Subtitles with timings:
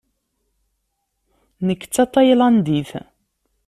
[1.67, 2.91] Nekk d tataylandit.